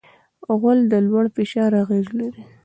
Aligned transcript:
غول 0.59 0.79
د 0.91 0.93
لوړ 1.07 1.25
فشار 1.35 1.71
اغېز 1.83 2.07
لري. 2.19 2.43